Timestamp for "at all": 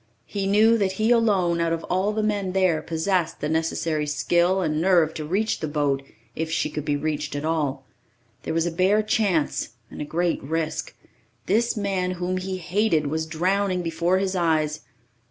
7.35-7.85